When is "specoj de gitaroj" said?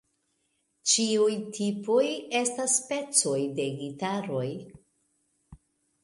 2.85-4.47